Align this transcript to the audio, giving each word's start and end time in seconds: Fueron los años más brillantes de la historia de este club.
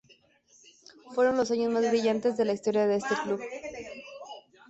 Fueron 1.13 1.37
los 1.37 1.51
años 1.51 1.71
más 1.71 1.87
brillantes 1.87 2.35
de 2.35 2.45
la 2.45 2.53
historia 2.53 2.87
de 2.87 2.95
este 2.95 3.13
club. 3.23 3.39